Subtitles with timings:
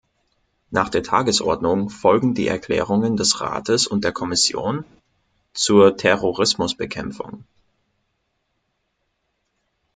[0.71, 4.83] Nach der Tagesordnung folgen die Erklärungen des Rates und der Kommission
[5.53, 7.43] zur Terrorismusbekämpfung.